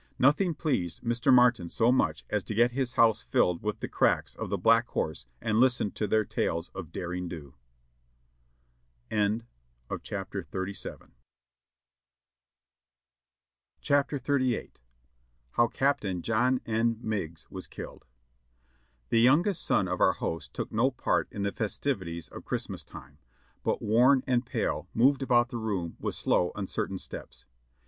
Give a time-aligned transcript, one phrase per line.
[0.17, 1.31] Nothing pleased Mr.
[1.31, 4.87] Martin so much as to get his house filled with the "Cracks" of the Black
[4.87, 7.53] Horse and listen to their tales of "Derring Do."
[10.01, 11.13] CHAPTER XXXVIII.
[15.51, 16.97] HOW CAPTAIN JOHN N.
[17.03, 18.05] MEIGS WAS KILLED.
[19.09, 23.19] The youngest son of our host took no part in the festivities of Christmastime,
[23.61, 27.45] but worn and pale moved about the room with slow, uncertain steps.